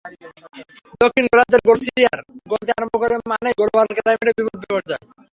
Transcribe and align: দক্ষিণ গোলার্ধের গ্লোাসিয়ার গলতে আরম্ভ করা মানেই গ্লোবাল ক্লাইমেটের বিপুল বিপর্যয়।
দক্ষিণ 1.01 1.25
গোলার্ধের 1.31 1.61
গ্লোাসিয়ার 1.65 2.19
গলতে 2.51 2.71
আরম্ভ 2.73 2.93
করা 3.01 3.15
মানেই 3.31 3.55
গ্লোবাল 3.59 3.87
ক্লাইমেটের 3.97 4.35
বিপুল 4.37 4.57
বিপর্যয়। 4.61 5.01